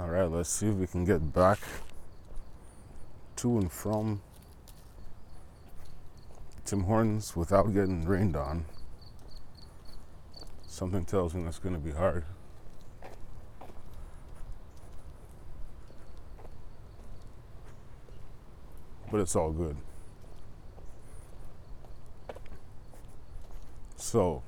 All 0.00 0.08
right, 0.08 0.30
let's 0.30 0.48
see 0.48 0.66
if 0.66 0.76
we 0.76 0.86
can 0.86 1.04
get 1.04 1.34
back 1.34 1.58
to 3.36 3.58
and 3.58 3.70
from 3.70 4.22
Tim 6.64 6.84
Hortons 6.84 7.36
without 7.36 7.74
getting 7.74 8.06
rained 8.06 8.34
on. 8.34 8.64
Something 10.66 11.04
tells 11.04 11.34
me 11.34 11.44
that's 11.44 11.58
going 11.58 11.74
to 11.74 11.80
be 11.80 11.90
hard. 11.90 12.24
But 19.10 19.20
it's 19.20 19.36
all 19.36 19.52
good. 19.52 19.76
So, 23.96 24.42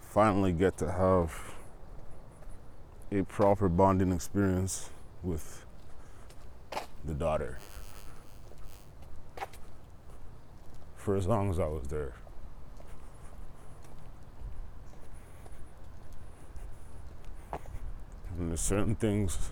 finally 0.00 0.52
get 0.52 0.78
to 0.78 0.90
have 0.90 1.59
a 3.12 3.22
proper 3.24 3.68
bonding 3.68 4.12
experience 4.12 4.90
with 5.22 5.66
the 7.04 7.14
daughter 7.14 7.58
for 10.96 11.16
as 11.16 11.26
long 11.26 11.50
as 11.50 11.58
I 11.58 11.66
was 11.66 11.88
there. 11.88 12.14
And 18.38 18.50
there's 18.50 18.60
certain 18.60 18.94
things 18.94 19.50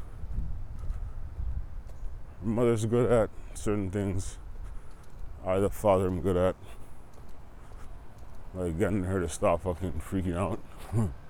mother's 2.43 2.87
good 2.87 3.11
at, 3.11 3.31
certain 3.55 3.91
things 3.91 4.39
I, 5.45 5.59
the 5.59 5.71
father, 5.71 6.07
am 6.07 6.21
good 6.21 6.37
at. 6.37 6.57
Like 8.55 8.79
getting 8.79 9.05
her 9.05 9.21
to 9.21 9.29
stop 9.29 9.63
fucking 9.63 10.01
freaking 10.09 10.37
out. 10.37 10.61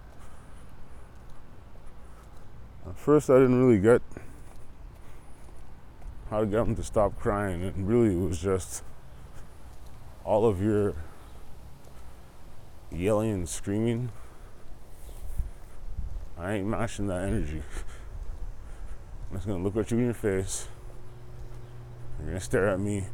At 2.89 2.97
first, 2.97 3.29
I 3.29 3.35
didn't 3.35 3.63
really 3.63 3.79
get 3.79 4.01
how 6.31 6.41
to 6.41 6.47
get 6.47 6.65
them 6.65 6.75
to 6.77 6.83
stop 6.83 7.19
crying. 7.19 7.63
And 7.63 7.87
really, 7.87 8.15
it 8.15 8.19
was 8.19 8.41
just 8.41 8.83
all 10.25 10.47
of 10.47 10.63
your 10.63 10.95
yelling 12.91 13.31
and 13.31 13.49
screaming. 13.49 14.11
I 16.39 16.55
ain't 16.55 16.67
matching 16.67 17.09
that 17.09 17.23
energy. 17.23 17.63
I'm 19.31 19.37
just 19.37 19.47
gonna 19.47 19.63
look 19.63 19.77
at 19.77 19.91
you 19.91 19.99
in 19.99 20.05
your 20.05 20.15
face. 20.15 20.69
You're 22.19 22.29
gonna 22.29 22.41
stare 22.41 22.69
at 22.69 22.81
me. 22.81 23.05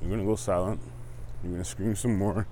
You're 0.00 0.10
gonna 0.10 0.24
go 0.24 0.36
silent. 0.36 0.80
You're 1.42 1.52
gonna 1.52 1.64
scream 1.64 1.94
some 1.94 2.16
more. 2.16 2.46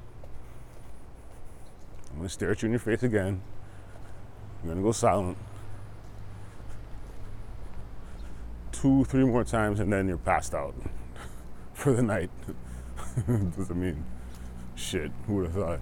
I'm 2.10 2.16
gonna 2.18 2.28
stare 2.28 2.50
at 2.50 2.62
you 2.62 2.66
in 2.66 2.72
your 2.72 2.80
face 2.80 3.02
again. 3.02 3.40
You're 4.62 4.74
gonna 4.74 4.84
go 4.84 4.92
silent. 4.92 5.38
Two, 8.80 9.04
three 9.04 9.24
more 9.24 9.42
times, 9.42 9.80
and 9.80 9.92
then 9.92 10.06
you're 10.06 10.18
passed 10.18 10.54
out 10.54 10.74
for 11.74 11.92
the 11.92 12.02
night. 12.02 12.30
Doesn't 13.26 13.80
mean 13.80 14.04
shit. 14.76 15.10
Who 15.26 15.36
would 15.36 15.46
have 15.46 15.54
thought? 15.54 15.80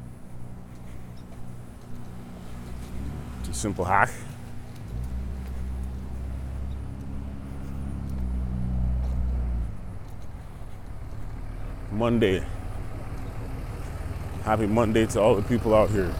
It's 3.41 3.51
a 3.51 3.55
simple 3.55 3.85
hack. 3.85 4.11
Monday. 11.93 12.45
Happy 14.43 14.67
Monday 14.67 15.07
to 15.07 15.21
all 15.21 15.35
the 15.35 15.43
people 15.43 15.75
out 15.75 15.91
here. 15.91 16.15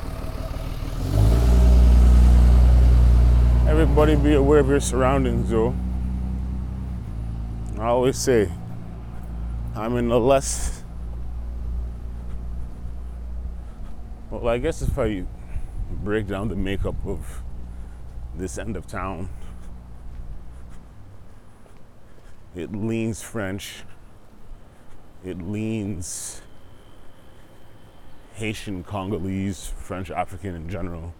Everybody 3.67 4.17
be 4.17 4.35
aware 4.35 4.61
of 4.61 4.69
your 4.69 4.81
surroundings, 4.81 5.51
though. 5.51 5.75
I 7.79 7.89
always 7.89 8.17
say, 8.17 8.51
I'm 9.75 9.99
in 9.99 10.09
the 10.09 10.19
less. 10.19 10.83
Well, 14.31 14.49
I 14.49 14.57
guess 14.57 14.81
if 14.81 14.99
I 14.99 15.25
break 15.91 16.27
down 16.27 16.49
the 16.49 16.57
makeup 16.57 16.95
of 17.05 17.43
this 18.35 18.57
end 18.57 18.79
of 18.79 18.87
town, 18.87 19.29
it 22.55 22.75
leans 22.75 23.21
French, 23.21 23.85
it 25.23 25.43
leans 25.43 26.41
Haitian, 28.37 28.85
Congolese, 28.85 29.69
French, 29.77 30.11
African 30.11 30.55
in 30.55 30.71
general. 30.71 31.13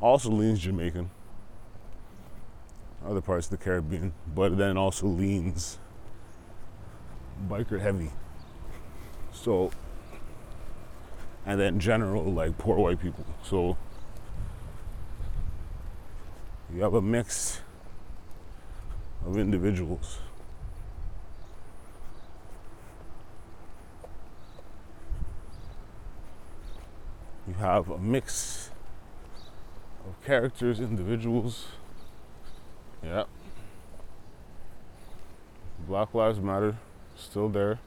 Also 0.00 0.30
leans 0.30 0.60
Jamaican 0.60 1.10
other 3.08 3.20
parts 3.22 3.46
of 3.46 3.52
the 3.52 3.56
Caribbean, 3.56 4.12
but 4.34 4.58
then 4.58 4.76
also 4.76 5.06
leans 5.06 5.78
biker 7.48 7.80
heavy. 7.80 8.10
So, 9.32 9.70
and 11.46 11.58
then 11.58 11.80
general, 11.80 12.24
like 12.24 12.58
poor 12.58 12.76
white 12.76 13.00
people. 13.00 13.24
So, 13.42 13.78
you 16.74 16.82
have 16.82 16.92
a 16.92 17.00
mix 17.00 17.62
of 19.24 19.38
individuals. 19.38 20.18
You 27.46 27.54
have 27.54 27.88
a 27.88 27.98
mix 27.98 28.70
of 30.06 30.22
characters, 30.26 30.78
individuals 30.78 31.68
yeah. 33.02 33.24
Black 35.86 36.12
Lives 36.14 36.40
Matter, 36.40 36.76
still 37.16 37.48
there. 37.48 37.78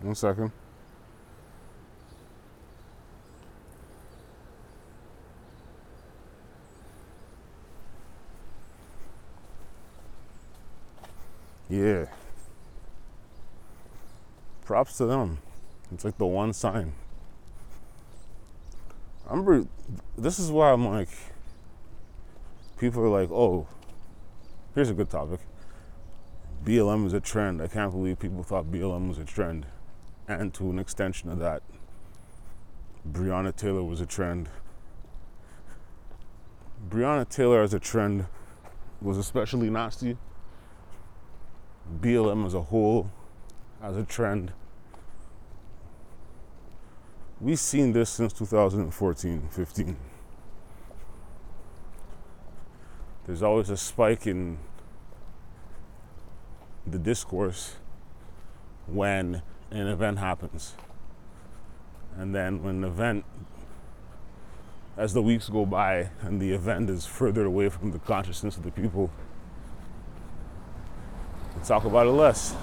One 0.00 0.14
second. 0.14 0.52
Yeah. 11.68 12.06
Props 14.64 14.96
to 14.96 15.06
them. 15.06 15.38
It's 15.92 16.04
like 16.04 16.18
the 16.18 16.26
one 16.26 16.52
sign. 16.52 16.92
I'm. 19.28 19.68
This 20.18 20.38
is 20.40 20.50
why 20.50 20.72
I'm 20.72 20.86
like 20.88 21.08
people 22.80 23.02
are 23.02 23.08
like, 23.08 23.30
oh, 23.30 23.66
here's 24.74 24.88
a 24.88 24.94
good 24.94 25.10
topic. 25.10 25.40
BLM 26.64 27.06
is 27.06 27.12
a 27.12 27.20
trend. 27.20 27.60
I 27.60 27.68
can't 27.68 27.92
believe 27.92 28.18
people 28.18 28.42
thought 28.42 28.72
BLM 28.72 29.06
was 29.06 29.18
a 29.18 29.24
trend. 29.24 29.66
And 30.26 30.52
to 30.54 30.70
an 30.70 30.78
extension 30.78 31.30
of 31.30 31.38
that, 31.40 31.62
Breonna 33.08 33.54
Taylor 33.54 33.84
was 33.84 34.00
a 34.00 34.06
trend. 34.06 34.48
Breonna 36.88 37.28
Taylor 37.28 37.62
as 37.62 37.74
a 37.74 37.78
trend 37.78 38.26
was 39.02 39.18
especially 39.18 39.68
nasty. 39.68 40.16
BLM 42.00 42.46
as 42.46 42.54
a 42.54 42.62
whole 42.62 43.10
as 43.82 43.96
a 43.96 44.04
trend. 44.04 44.52
We've 47.40 47.58
seen 47.58 47.92
this 47.92 48.10
since 48.10 48.32
2014 48.32 49.48
15. 49.50 49.96
There's 53.30 53.44
always 53.44 53.70
a 53.70 53.76
spike 53.76 54.26
in 54.26 54.58
the 56.84 56.98
discourse 56.98 57.76
when 58.88 59.40
an 59.70 59.86
event 59.86 60.18
happens. 60.18 60.74
And 62.16 62.34
then 62.34 62.60
when 62.64 62.82
an 62.82 62.84
event, 62.90 63.24
as 64.96 65.14
the 65.14 65.22
weeks 65.22 65.48
go 65.48 65.64
by 65.64 66.10
and 66.22 66.42
the 66.42 66.50
event 66.50 66.90
is 66.90 67.06
further 67.06 67.44
away 67.44 67.68
from 67.68 67.92
the 67.92 68.00
consciousness 68.00 68.56
of 68.56 68.64
the 68.64 68.72
people, 68.72 69.12
we 71.56 71.62
talk 71.62 71.84
about 71.84 72.08
it 72.08 72.10
less. 72.10 72.56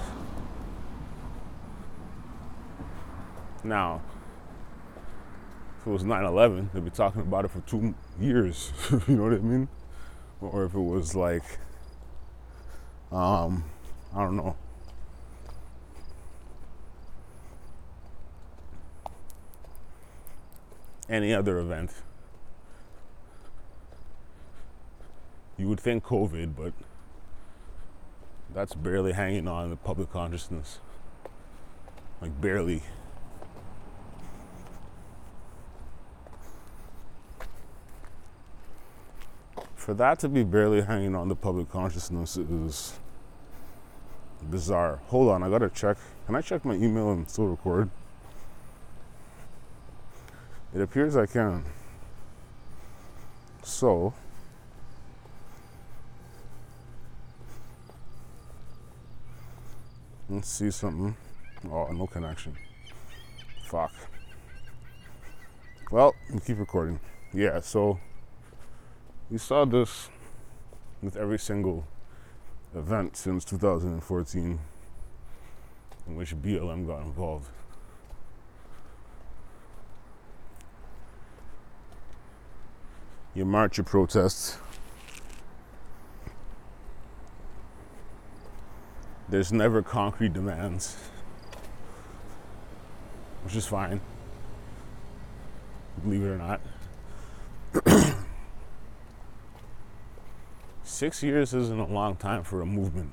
Now, 3.64 4.02
if 5.80 5.86
it 5.86 5.90
was 5.90 6.04
9 6.04 6.24
11, 6.26 6.70
they'd 6.74 6.84
be 6.84 6.90
talking 6.90 7.22
about 7.22 7.46
it 7.46 7.52
for 7.52 7.60
two 7.60 7.94
years. 8.20 8.70
you 9.08 9.16
know 9.16 9.22
what 9.22 9.32
I 9.32 9.38
mean? 9.38 9.68
Or 10.40 10.64
if 10.64 10.74
it 10.74 10.80
was 10.80 11.14
like, 11.14 11.42
um, 13.10 13.64
I 14.14 14.22
don't 14.22 14.36
know. 14.36 14.56
Any 21.08 21.32
other 21.32 21.58
event. 21.58 21.90
You 25.56 25.68
would 25.68 25.80
think 25.80 26.04
COVID, 26.04 26.54
but 26.56 26.72
that's 28.54 28.74
barely 28.74 29.12
hanging 29.12 29.48
on 29.48 29.70
the 29.70 29.76
public 29.76 30.12
consciousness. 30.12 30.78
Like, 32.20 32.40
barely. 32.40 32.82
For 39.88 39.94
that 39.94 40.18
to 40.18 40.28
be 40.28 40.44
barely 40.44 40.82
hanging 40.82 41.14
on 41.14 41.30
the 41.30 41.34
public 41.34 41.70
consciousness 41.70 42.36
is 42.36 42.92
bizarre. 44.42 45.00
Hold 45.06 45.30
on, 45.30 45.42
I 45.42 45.48
gotta 45.48 45.70
check. 45.70 45.96
Can 46.26 46.36
I 46.36 46.42
check 46.42 46.62
my 46.66 46.74
email 46.74 47.10
and 47.12 47.26
still 47.26 47.46
record? 47.46 47.88
It 50.74 50.82
appears 50.82 51.16
I 51.16 51.24
can. 51.24 51.64
So, 53.62 54.12
let's 60.28 60.50
see 60.50 60.70
something. 60.70 61.16
Oh, 61.72 61.90
no 61.92 62.06
connection. 62.06 62.54
Fuck. 63.64 63.92
Well, 65.90 66.14
keep 66.44 66.58
recording. 66.58 67.00
Yeah, 67.32 67.60
so 67.60 67.98
we 69.30 69.36
saw 69.36 69.64
this 69.64 70.08
with 71.02 71.16
every 71.16 71.38
single 71.38 71.86
event 72.74 73.16
since 73.16 73.44
2014 73.44 74.58
in 76.06 76.16
which 76.16 76.34
BLM 76.36 76.86
got 76.86 77.02
involved. 77.02 77.50
You 83.34 83.44
march, 83.44 83.76
your 83.76 83.84
protest. 83.84 84.58
There's 89.28 89.52
never 89.52 89.82
concrete 89.82 90.32
demands, 90.32 90.96
which 93.44 93.54
is 93.54 93.66
fine, 93.66 94.00
believe 96.02 96.22
it 96.22 96.28
or 96.28 96.38
not. 96.38 96.62
Six 100.98 101.22
years 101.22 101.54
isn't 101.54 101.78
a 101.78 101.86
long 101.86 102.16
time 102.16 102.42
for 102.42 102.60
a 102.60 102.66
movement 102.66 103.12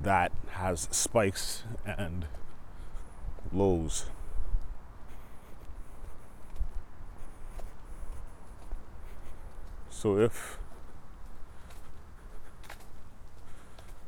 that 0.00 0.32
has 0.54 0.88
spikes 0.90 1.62
and 1.86 2.26
lows. 3.52 4.06
So 9.90 10.18
if 10.18 10.58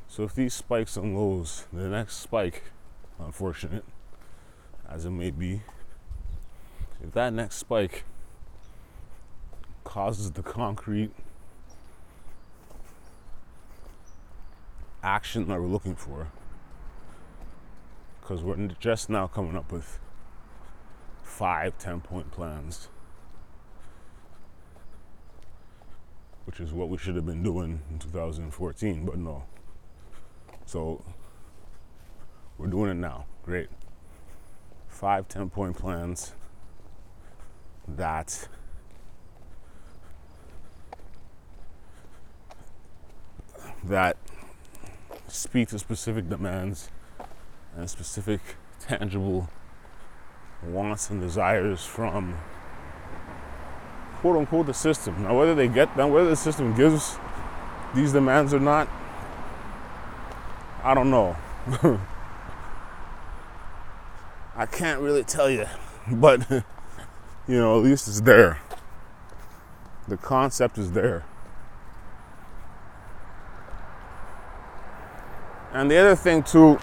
so 0.08 0.24
if 0.24 0.34
these 0.34 0.52
spikes 0.52 0.96
and 0.96 1.16
lows, 1.16 1.68
the 1.72 1.88
next 1.88 2.16
spike, 2.16 2.72
unfortunate 3.20 3.84
as 4.88 5.04
it 5.04 5.10
may 5.10 5.30
be, 5.30 5.62
if 7.00 7.12
that 7.12 7.32
next 7.32 7.54
spike 7.54 8.02
causes 9.84 10.32
the 10.32 10.42
concrete 10.42 11.12
action 15.04 15.46
that 15.48 15.60
we're 15.60 15.66
looking 15.66 15.94
for, 15.94 16.32
because 18.20 18.42
we're 18.42 18.56
just 18.80 19.10
now 19.10 19.26
coming 19.26 19.56
up 19.56 19.70
with 19.70 19.98
five, 21.22 21.78
ten 21.78 22.00
point 22.00 22.30
plans 22.30 22.88
which 26.44 26.60
is 26.60 26.72
what 26.72 26.88
we 26.88 26.98
should 26.98 27.16
have 27.16 27.26
been 27.26 27.42
doing 27.42 27.80
in 27.90 27.98
2014, 27.98 29.04
but 29.04 29.16
no. 29.16 29.44
So 30.66 31.02
we're 32.58 32.66
doing 32.66 32.90
it 32.90 32.94
now. 32.94 33.26
Great. 33.44 33.68
Five 34.88 35.28
10 35.28 35.50
point 35.50 35.76
plans 35.76 36.32
that 37.88 38.48
that 43.82 44.16
speak 45.34 45.68
to 45.68 45.78
specific 45.78 46.28
demands 46.28 46.90
and 47.76 47.90
specific 47.90 48.40
tangible 48.78 49.48
wants 50.62 51.10
and 51.10 51.20
desires 51.20 51.84
from 51.84 52.38
quote 54.20 54.36
unquote 54.36 54.66
the 54.66 54.74
system. 54.74 55.24
Now, 55.24 55.36
whether 55.36 55.54
they 55.54 55.68
get 55.68 55.96
them, 55.96 56.10
whether 56.12 56.28
the 56.28 56.36
system 56.36 56.74
gives 56.76 57.18
these 57.94 58.12
demands 58.12 58.54
or 58.54 58.60
not, 58.60 58.88
I 60.82 60.94
don't 60.94 61.10
know. 61.10 61.36
I 64.56 64.66
can't 64.66 65.00
really 65.00 65.24
tell 65.24 65.50
you, 65.50 65.66
but 66.10 66.48
you 66.50 66.64
know, 67.48 67.76
at 67.78 67.84
least 67.84 68.06
it's 68.06 68.20
there. 68.20 68.60
The 70.06 70.16
concept 70.16 70.78
is 70.78 70.92
there. 70.92 71.24
And 75.74 75.90
the 75.90 75.96
other 75.96 76.14
thing, 76.14 76.44
too, 76.44 76.78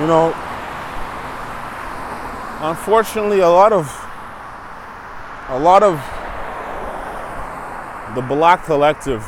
you 0.00 0.06
know, 0.08 0.34
unfortunately, 2.60 3.38
a 3.38 3.48
lot 3.48 3.72
of 3.72 3.86
a 5.50 5.58
lot 5.58 5.84
of 5.84 5.94
the 8.16 8.22
black 8.22 8.64
collective, 8.64 9.24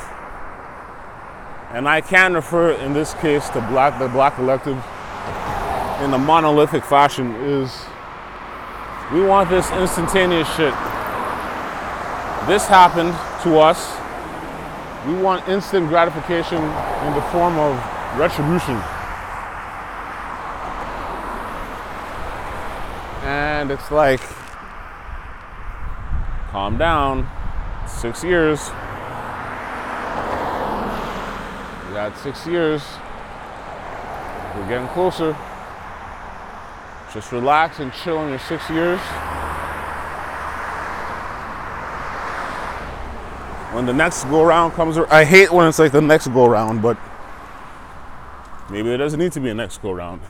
and 1.70 1.88
I 1.88 2.00
can 2.00 2.34
refer 2.34 2.72
in 2.72 2.92
this 2.92 3.14
case 3.14 3.48
to 3.50 3.60
black 3.60 4.00
the 4.00 4.08
black 4.08 4.34
collective 4.34 4.82
in 6.02 6.12
a 6.12 6.18
monolithic 6.18 6.84
fashion 6.84 7.32
is 7.36 7.86
we 9.12 9.22
want 9.22 9.48
this 9.50 9.70
instantaneous 9.70 10.48
shit. 10.56 10.74
This 12.48 12.66
happened 12.66 13.14
to 13.44 13.60
us. 13.60 13.95
We 15.06 15.14
want 15.14 15.46
instant 15.48 15.88
gratification 15.88 16.58
in 16.58 17.14
the 17.14 17.22
form 17.30 17.56
of 17.58 17.76
retribution. 18.18 18.74
And 23.22 23.70
it's 23.70 23.90
like, 23.92 24.20
calm 26.50 26.76
down. 26.76 27.28
Six 27.86 28.24
years. 28.24 28.58
We 31.86 31.94
got 31.94 32.18
six 32.18 32.44
years. 32.44 32.82
We're 34.56 34.68
getting 34.68 34.88
closer. 34.88 35.36
Just 37.14 37.30
relax 37.30 37.78
and 37.78 37.92
chill 37.92 38.22
in 38.24 38.30
your 38.30 38.40
six 38.40 38.68
years. 38.70 39.00
When 43.76 43.84
the 43.84 43.92
next 43.92 44.24
go 44.24 44.42
around 44.42 44.72
comes, 44.72 44.96
I 44.96 45.26
hate 45.26 45.52
when 45.52 45.68
it's 45.68 45.78
like 45.78 45.92
the 45.92 46.00
next 46.00 46.28
go 46.28 46.46
around, 46.46 46.80
but 46.80 46.96
maybe 48.70 48.90
it 48.90 48.96
doesn't 48.96 49.20
need 49.20 49.32
to 49.32 49.40
be 49.40 49.50
a 49.50 49.54
next 49.54 49.82
go 49.82 49.90
around. 49.90 50.22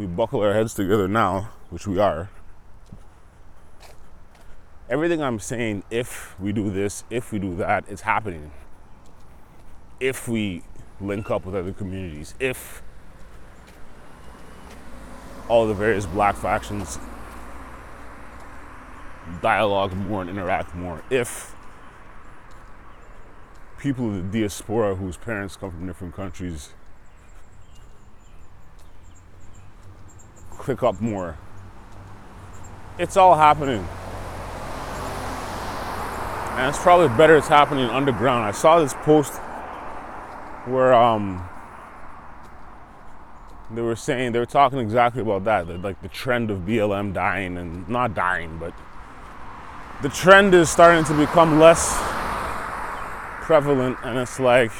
we 0.00 0.06
buckle 0.06 0.40
our 0.40 0.54
heads 0.54 0.72
together 0.72 1.06
now, 1.06 1.50
which 1.68 1.86
we 1.86 1.98
are, 1.98 2.30
everything 4.88 5.22
I'm 5.22 5.38
saying, 5.38 5.82
if 5.90 6.38
we 6.40 6.52
do 6.52 6.70
this, 6.70 7.04
if 7.10 7.32
we 7.32 7.38
do 7.38 7.54
that, 7.56 7.84
it's 7.86 8.00
happening. 8.00 8.50
If 10.00 10.26
we 10.26 10.62
link 11.02 11.30
up 11.30 11.44
with 11.44 11.54
other 11.54 11.74
communities, 11.74 12.34
if 12.40 12.82
all 15.48 15.66
the 15.66 15.74
various 15.74 16.06
black 16.06 16.34
factions 16.34 16.98
dialogue 19.40 19.94
more 19.94 20.20
and 20.20 20.30
interact 20.30 20.74
more, 20.74 21.02
if 21.10 21.54
people 23.78 24.08
of 24.08 24.30
the 24.30 24.40
diaspora 24.40 24.94
whose 24.94 25.16
parents 25.16 25.56
come 25.56 25.70
from 25.70 25.86
different 25.86 26.14
countries 26.14 26.70
click 30.50 30.82
up 30.82 31.00
more. 31.00 31.38
It's 32.98 33.16
all 33.16 33.34
happening. 33.34 33.86
And 36.58 36.68
it's 36.68 36.78
probably 36.78 37.08
better 37.16 37.36
it's 37.36 37.48
happening 37.48 37.86
underground. 37.86 38.44
I 38.44 38.50
saw 38.50 38.78
this 38.78 38.92
post 38.92 39.32
where 40.66 40.92
um 40.92 41.48
they 43.70 43.80
were 43.80 43.96
saying 43.96 44.32
they 44.32 44.38
were 44.38 44.46
talking 44.46 44.78
exactly 44.78 45.22
about 45.22 45.44
that, 45.44 45.66
that 45.68 45.80
like 45.80 46.02
the 46.02 46.08
trend 46.08 46.50
of 46.50 46.60
BLM 46.60 47.14
dying 47.14 47.56
and 47.56 47.88
not 47.88 48.14
dying, 48.14 48.58
but 48.58 48.74
the 50.02 50.08
trend 50.08 50.54
is 50.54 50.70
starting 50.70 51.04
to 51.04 51.14
become 51.14 51.58
less 51.58 51.98
prevalent 53.42 53.98
and 54.02 54.18
it's 54.18 54.40
like 54.40 54.72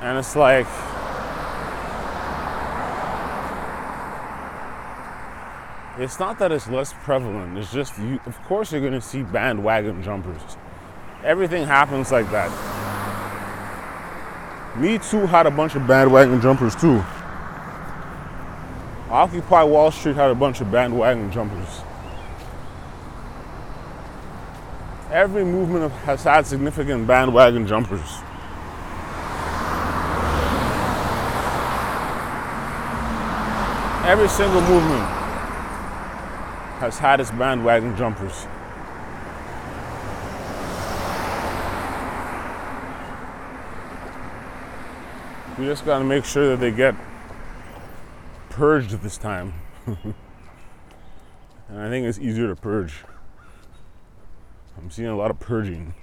and 0.00 0.18
it's 0.18 0.34
like 0.34 0.66
It's 5.98 6.18
not 6.18 6.38
that 6.38 6.50
it's 6.50 6.68
less 6.68 6.94
prevalent. 7.04 7.58
It's 7.58 7.70
just 7.70 7.98
you. 7.98 8.18
Of 8.24 8.42
course, 8.44 8.72
you're 8.72 8.80
going 8.80 8.94
to 8.94 9.00
see 9.00 9.22
bandwagon 9.22 10.02
jumpers. 10.02 10.40
Everything 11.22 11.64
happens 11.64 12.10
like 12.10 12.28
that. 12.30 12.50
Me 14.78 14.96
too 14.98 15.26
had 15.26 15.46
a 15.46 15.50
bunch 15.50 15.74
of 15.76 15.86
bandwagon 15.86 16.40
jumpers 16.40 16.74
too. 16.74 17.04
Occupy 19.12 19.62
Wall 19.64 19.90
Street 19.90 20.16
had 20.16 20.30
a 20.30 20.34
bunch 20.34 20.62
of 20.62 20.72
bandwagon 20.72 21.30
jumpers. 21.30 21.82
Every 25.10 25.44
movement 25.44 25.92
has 25.92 26.24
had 26.24 26.46
significant 26.46 27.06
bandwagon 27.06 27.66
jumpers. 27.66 28.00
Every 34.08 34.28
single 34.28 34.62
movement 34.62 35.04
has 36.80 36.98
had 36.98 37.20
its 37.20 37.30
bandwagon 37.32 37.94
jumpers. 37.98 38.46
We 45.58 45.66
just 45.66 45.84
got 45.84 45.98
to 45.98 46.04
make 46.04 46.24
sure 46.24 46.56
that 46.56 46.60
they 46.60 46.70
get 46.70 46.94
purged 48.52 48.90
this 49.02 49.16
time. 49.16 49.54
and 49.86 50.14
I 51.74 51.88
think 51.88 52.06
it's 52.06 52.18
easier 52.18 52.48
to 52.48 52.56
purge. 52.56 53.04
I'm 54.76 54.90
seeing 54.90 55.08
a 55.08 55.16
lot 55.16 55.30
of 55.30 55.40
purging 55.40 55.94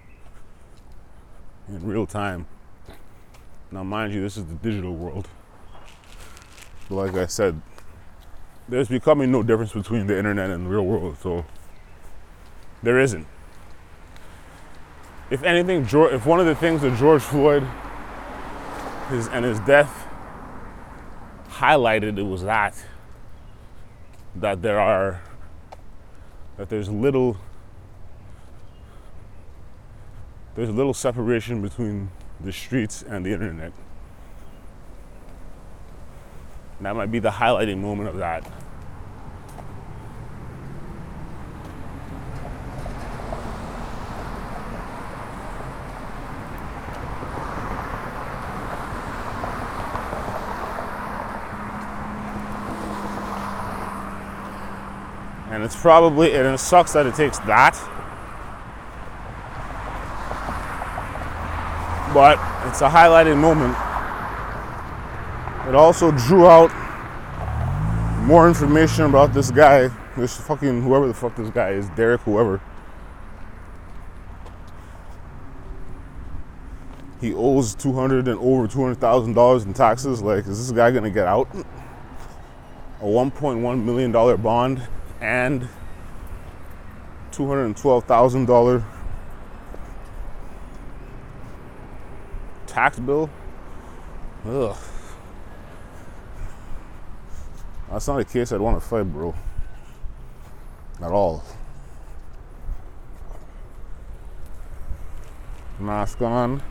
in 1.68 1.86
real 1.86 2.06
time. 2.06 2.48
Now, 3.72 3.84
mind 3.84 4.14
you, 4.14 4.22
this 4.22 4.36
is 4.36 4.46
the 4.46 4.56
digital 4.56 4.96
world. 4.96 5.28
But 6.88 6.96
like 6.96 7.14
I 7.14 7.28
said, 7.28 7.62
there's 8.68 8.90
becoming 8.90 9.32
no 9.32 9.44
difference 9.44 9.74
between 9.74 10.08
the 10.08 10.18
internet 10.18 10.50
and 10.50 10.66
the 10.66 10.70
real 10.70 10.86
world. 10.86 11.18
So 11.22 11.46
there 12.82 13.00
isn't. 13.00 13.28
If 15.30 15.44
anything, 15.44 15.88
if 15.92 16.26
one 16.26 16.40
of 16.40 16.48
the 16.48 16.56
things 16.56 16.82
that 16.82 16.98
George 16.98 17.22
Floyd 17.22 17.68
his 19.10 19.28
and 19.28 19.44
his 19.44 19.60
death 19.62 20.08
highlighted, 21.60 22.18
it 22.18 22.24
was 22.24 22.44
that 22.44 22.76
that 24.36 24.62
there 24.62 24.80
are 24.80 25.22
that 26.58 26.70
there's 26.70 26.90
little 26.90 27.38
there's 30.56 30.70
little 30.70 30.94
separation 30.94 31.62
between 31.62 32.10
the 32.40 32.52
streets 32.52 33.04
and 33.04 33.26
the 33.26 33.32
internet. 33.34 33.74
that 36.82 36.96
might 36.96 37.12
be 37.12 37.20
the 37.20 37.30
highlighting 37.30 37.80
moment 37.80 38.08
of 38.08 38.18
that. 38.18 38.50
It's 55.70 55.80
probably, 55.80 56.34
and 56.34 56.48
it 56.48 56.58
sucks 56.58 56.94
that 56.94 57.06
it 57.06 57.14
takes 57.14 57.38
that 57.40 57.76
but 62.14 62.40
it's 62.68 62.82
a 62.82 62.90
highlighted 62.90 63.38
moment. 63.38 63.76
It 65.68 65.76
also 65.76 66.12
drew 66.12 66.48
out 66.48 66.72
more 68.26 68.48
information 68.48 69.06
about 69.06 69.34
this 69.34 69.52
guy, 69.52 69.90
this 70.18 70.36
fucking 70.38 70.82
whoever 70.82 71.08
the 71.08 71.14
fuck 71.14 71.36
this 71.36 71.50
guy 71.50 71.72
is, 71.72 71.88
Derek, 71.90 72.22
whoever. 72.22 72.60
He 77.22 77.34
owes 77.34 77.76
two 77.76 77.94
hundred 77.94 78.28
and 78.28 78.40
over 78.40 78.68
two 78.68 78.82
hundred 78.82 79.00
thousand 79.00 79.34
dollars 79.34 79.66
in 79.66 79.74
taxes. 79.74 80.22
Like, 80.22 80.48
is 80.48 80.68
this 80.68 80.76
guy 80.76 80.90
gonna 80.92 81.10
get 81.10 81.28
out? 81.28 81.48
A 83.02 83.08
one 83.08 83.30
point 83.30 83.60
one 83.60 83.86
million 83.86 84.12
dollar 84.12 84.38
bond 84.38 84.82
and 85.22 85.68
two 87.32 87.48
hundred 87.48 87.66
and 87.66 87.78
twelve 87.78 88.06
thousand 88.06 88.46
dollar 88.46 88.84
tax 92.68 93.00
bill. 93.00 93.30
Ugh. 94.46 94.78
That's 97.92 98.08
not 98.08 98.20
a 98.20 98.26
case 98.26 98.52
I'd 98.52 98.62
want 98.62 98.82
to 98.82 98.88
fight, 98.88 99.12
bro. 99.12 99.34
At 101.02 101.12
all. 101.12 101.44
Mask 105.80 106.22
on. 106.22 106.62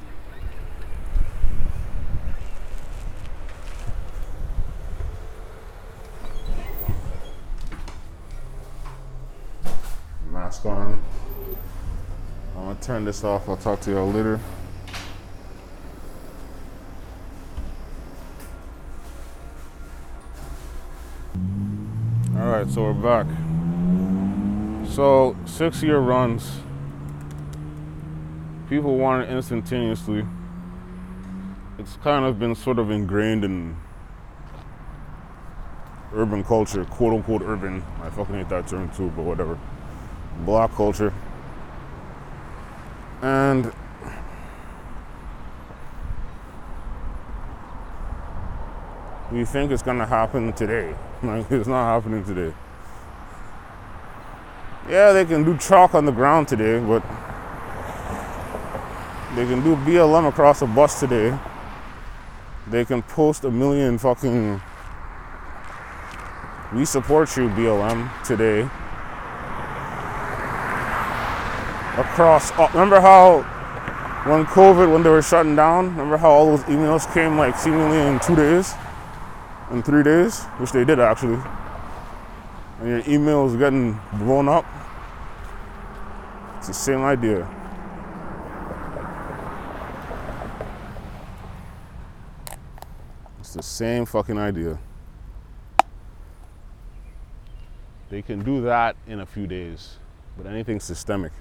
I'm 10.65 10.99
gonna 12.57 12.75
turn 12.81 13.05
this 13.05 13.23
off. 13.23 13.49
I'll 13.49 13.57
talk 13.57 13.81
to 13.83 13.93
y'all 13.93 14.11
later. 14.11 14.41
All 22.37 22.47
right, 22.47 22.69
so 22.69 22.83
we're 22.83 22.93
back. 22.93 23.27
So, 24.89 25.37
six 25.45 25.83
year 25.83 25.99
runs. 25.99 26.51
People 28.69 28.99
want 28.99 29.29
it 29.29 29.33
instantaneously. 29.33 30.27
It's 31.79 31.97
kind 32.03 32.25
of 32.25 32.39
been 32.39 32.55
sort 32.55 32.79
of 32.81 32.91
ingrained 32.91 33.45
in 33.45 33.77
urban 36.13 36.43
culture, 36.43 36.85
quote 36.85 37.15
unquote 37.15 37.43
urban. 37.43 37.85
I 38.03 38.11
fucking 38.11 38.35
hate 38.35 38.49
that 38.49 38.67
term 38.67 38.91
too, 38.91 39.13
but 39.15 39.23
whatever. 39.23 39.59
Black 40.45 40.73
culture. 40.75 41.13
And 43.23 43.73
we 49.33 49.45
think 49.45 49.71
it's 49.73 49.83
gonna 49.83 50.07
happen 50.07 50.53
today. 50.53 50.95
Like 51.21 51.51
it's 51.51 51.67
not 51.67 51.85
happening 51.85 52.25
today. 52.25 52.55
Yeah, 54.89 55.13
they 55.13 55.25
can 55.25 55.43
do 55.43 55.59
chalk 55.59 55.97
on 55.97 56.05
the 56.05 56.13
ground 56.13 56.47
today, 56.47 56.79
but 56.79 57.03
they 59.35 59.45
can 59.45 59.65
do 59.65 59.75
BLM 59.77 60.29
across 60.29 60.63
a 60.63 60.67
bus 60.67 61.01
today. 61.01 61.37
They 62.69 62.85
can 62.85 63.03
post 63.03 63.45
a 63.45 63.51
million 63.51 63.99
fucking 63.99 64.61
we 66.73 66.85
support 66.85 67.35
you 67.37 67.49
BLM 67.49 68.11
today. 68.25 68.69
Across 71.99 72.53
uh, 72.53 72.69
remember 72.73 73.01
how 73.01 73.43
when 74.31 74.45
COVID 74.47 74.93
when 74.93 75.03
they 75.03 75.11
were 75.11 75.23
shutting 75.23 75.57
down, 75.57 75.91
remember 75.91 76.17
how 76.17 76.31
all 76.31 76.57
those 76.57 76.65
emails 76.65 77.13
came 77.13 77.37
like 77.37 77.57
seemingly 77.59 77.99
in 77.99 78.21
2 78.21 78.37
days? 78.37 78.75
in 79.71 79.83
three 79.83 80.03
days, 80.03 80.45
which 80.59 80.73
they 80.73 80.85
did 80.85 80.99
actually, 80.99 81.39
and 82.81 82.89
your 82.89 83.03
email 83.07 83.47
is 83.47 83.57
getting 83.57 83.99
blown 84.15 84.49
up, 84.49 84.65
it's 86.57 86.69
the 86.69 86.75
same 86.75 87.03
idea. 87.03 87.47
It's 93.41 93.55
the 93.55 93.63
same 93.63 94.07
fucking 94.07 94.39
idea. 94.39 94.79
They 98.11 98.23
can 98.23 98.43
do 98.43 98.63
that 98.63 98.97
in 99.07 99.21
a 99.21 99.27
few 99.27 99.47
days, 99.47 99.99
but 100.37 100.47
anything 100.47 100.81
systemic. 100.81 101.33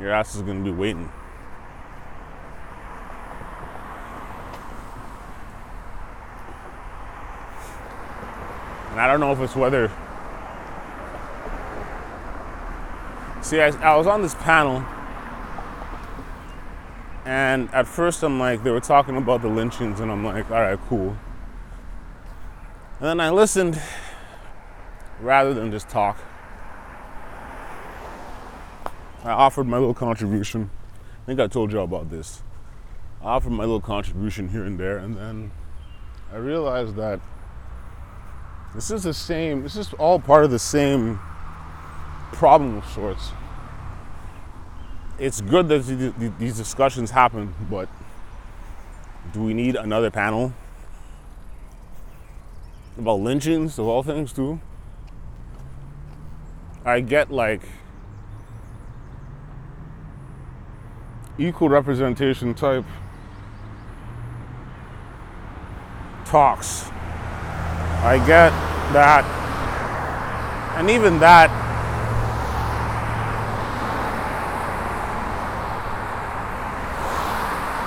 Your 0.00 0.10
ass 0.12 0.34
is 0.34 0.42
gonna 0.42 0.64
be 0.64 0.70
waiting. 0.70 1.10
And 8.90 9.00
I 9.00 9.06
don't 9.06 9.20
know 9.20 9.32
if 9.32 9.40
it's 9.40 9.56
whether. 9.56 9.90
See, 13.40 13.60
I, 13.60 13.68
I 13.68 13.96
was 13.96 14.06
on 14.06 14.22
this 14.22 14.34
panel, 14.34 14.84
and 17.24 17.68
at 17.74 17.86
first 17.86 18.22
I'm 18.22 18.38
like, 18.38 18.62
they 18.62 18.70
were 18.70 18.80
talking 18.80 19.16
about 19.16 19.42
the 19.42 19.48
lynchings, 19.48 20.00
and 20.00 20.12
I'm 20.12 20.24
like, 20.24 20.50
all 20.50 20.60
right, 20.60 20.78
cool. 20.88 21.16
And 23.00 23.08
then 23.08 23.20
I 23.20 23.30
listened 23.30 23.80
rather 25.20 25.54
than 25.54 25.70
just 25.70 25.88
talk. 25.88 26.18
I 29.24 29.30
offered 29.30 29.68
my 29.68 29.78
little 29.78 29.94
contribution. 29.94 30.70
I 31.22 31.26
think 31.26 31.40
I 31.40 31.46
told 31.46 31.72
you 31.72 31.80
about 31.80 32.10
this. 32.10 32.42
I 33.20 33.26
offered 33.26 33.52
my 33.52 33.62
little 33.62 33.80
contribution 33.80 34.48
here 34.48 34.64
and 34.64 34.78
there, 34.78 34.98
and 34.98 35.16
then 35.16 35.52
I 36.32 36.36
realized 36.36 36.96
that 36.96 37.20
this 38.74 38.90
is 38.90 39.04
the 39.04 39.14
same, 39.14 39.62
this 39.62 39.76
is 39.76 39.92
all 39.94 40.18
part 40.18 40.44
of 40.44 40.50
the 40.50 40.58
same 40.58 41.20
problem 42.32 42.78
of 42.78 42.86
sorts. 42.86 43.30
It's 45.18 45.40
good 45.40 45.68
that 45.68 46.32
these 46.38 46.56
discussions 46.56 47.12
happen, 47.12 47.54
but 47.70 47.88
Do 49.30 49.42
we 49.42 49.54
need 49.54 49.76
another 49.76 50.10
panel 50.10 50.52
about 52.98 53.20
lynchings 53.20 53.78
of 53.78 53.86
all 53.86 54.02
things 54.02 54.32
too? 54.32 54.60
I 56.84 57.00
get 57.00 57.30
like 57.30 57.62
equal 61.38 61.68
representation 61.68 62.54
type 62.54 62.84
talks. 66.24 66.88
I 68.04 68.18
get 68.26 68.50
that, 68.92 69.24
and 70.76 70.90
even 70.90 71.18
that 71.20 71.50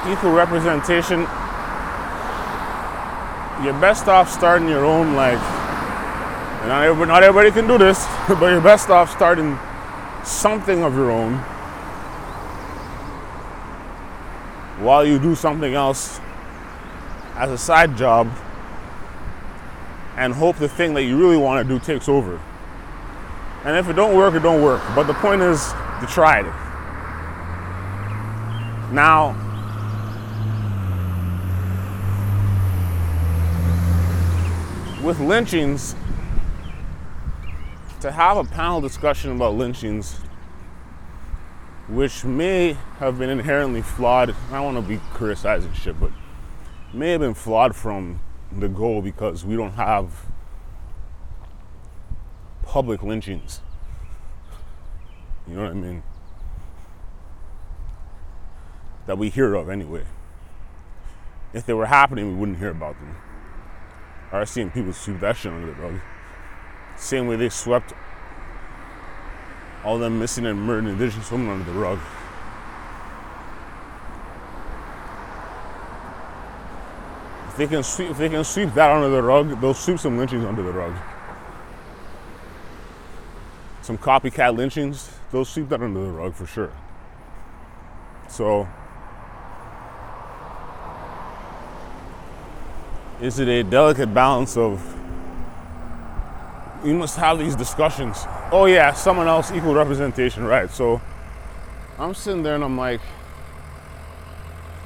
equal 0.08 0.32
representation, 0.32 1.22
you're 3.64 3.80
best 3.82 4.08
off 4.08 4.30
starting 4.30 4.68
your 4.70 4.86
own 4.86 5.16
like. 5.16 5.40
And 6.62 6.70
not 6.70 6.84
everybody, 6.84 7.08
not 7.10 7.24
everybody 7.24 7.52
can 7.52 7.68
do 7.68 7.78
this, 7.78 8.06
but 8.28 8.48
you're 8.48 8.62
best 8.62 8.90
off 8.90 9.12
starting 9.12 9.58
something 10.24 10.84
of 10.84 10.96
your 10.96 11.12
own 11.12 11.44
while 14.86 15.04
you 15.04 15.18
do 15.18 15.34
something 15.34 15.74
else 15.74 16.20
as 17.36 17.50
a 17.50 17.58
side 17.58 17.98
job 17.98 18.32
and 20.16 20.32
hope 20.32 20.58
the 20.58 20.70
thing 20.70 20.94
that 20.94 21.04
you 21.04 21.18
really 21.18 21.38
want 21.38 21.68
to 21.68 21.74
do 21.74 21.84
takes 21.84 22.08
over. 22.08 22.40
And 23.64 23.76
if 23.76 23.90
it 23.90 23.94
don't 23.94 24.16
work, 24.16 24.36
it 24.36 24.44
don't 24.44 24.62
work. 24.62 24.84
But 24.94 25.08
the 25.08 25.16
point 25.16 25.42
is, 25.42 25.74
you 26.02 26.08
tried 26.08 26.46
it. 26.46 26.54
Now, 28.94 29.36
with 35.04 35.20
lynchings, 35.20 35.96
to 38.02 38.12
have 38.12 38.38
a 38.38 38.44
panel 38.44 38.82
discussion 38.82 39.32
about 39.32 39.56
lynchings, 39.56 40.20
which 41.88 42.26
may 42.26 42.74
have 43.00 43.20
been 43.20 43.30
inherently 43.30 43.82
flawed, 43.82 44.36
I 44.50 44.54
don't 44.54 44.76
want 44.76 44.88
to 44.88 44.94
be 44.94 45.00
criticizing 45.14 45.74
shit, 45.74 46.00
but 46.00 46.12
may 46.94 47.12
have 47.12 47.22
been 47.22 47.34
flawed 47.34 47.76
from 47.76 48.20
the 48.52 48.68
goal 48.68 49.02
because 49.02 49.46
we 49.46 49.56
don't 49.56 49.74
have 49.74 50.26
public 52.64 53.04
lynchings. 53.04 53.62
You 55.48 55.56
know 55.56 55.64
what 55.64 55.72
I 55.72 55.76
mean? 55.76 56.04
That 59.06 59.18
we 59.18 59.30
hear 59.30 59.54
of 59.54 59.70
anyway. 59.70 60.04
If 61.54 61.66
they 61.66 61.74
were 61.74 61.86
happening, 61.86 62.30
we 62.30 62.34
wouldn't 62.34 62.58
hear 62.58 62.72
about 62.72 63.00
them. 63.00 63.16
I've 64.32 64.50
seen 64.50 64.72
people 64.72 64.92
sweep 64.92 65.20
that 65.20 65.38
shit 65.38 65.54
under 65.54 65.68
the 65.68 65.74
rug. 65.74 66.02
Same 66.98 67.28
way 67.28 67.36
they 67.36 67.50
swept 67.50 67.94
all 69.86 70.00
them 70.00 70.18
missing 70.18 70.48
and 70.48 70.60
murdered 70.60 70.90
indigenous 70.90 71.32
women 71.32 71.50
under 71.50 71.72
the 71.72 71.78
rug. 71.78 72.00
If 77.50 77.58
they 77.58 77.68
can 77.68 77.84
sweep, 77.84 78.10
if 78.10 78.18
they 78.18 78.30
can 78.30 78.44
sweep 78.44 78.74
that 78.74 78.90
under 78.90 79.10
the 79.10 79.22
rug, 79.22 79.62
they'll 79.62 79.76
sweep 79.76 80.00
some 80.00 80.18
lynchings 80.18 80.44
under 80.44 80.64
the 80.64 80.72
rug. 80.72 80.94
Some 83.84 84.00
copycat 84.00 84.58
lynchings, 84.58 85.12
they'll 85.32 85.46
sweep 85.46 85.70
that 85.70 85.82
under 85.82 86.04
the 86.04 86.12
rug 86.12 86.34
for 86.34 86.48
sure. 86.48 86.72
So 88.28 88.68
is 93.22 93.38
it 93.38 93.48
a 93.48 93.64
delicate 93.64 94.14
balance 94.14 94.58
of 94.58 94.95
you 96.86 96.94
must 96.94 97.18
have 97.18 97.40
these 97.40 97.56
discussions. 97.56 98.26
Oh 98.52 98.66
yeah, 98.66 98.94
someone 98.94 99.28
else 99.28 99.52
equal 99.52 99.74
representation, 99.74 100.44
right? 100.44 100.70
So 100.70 101.02
I'm 101.98 102.14
sitting 102.14 102.44
there 102.44 102.56
and 102.56 102.64
I'm 102.64 102.78
like, 102.78 103.02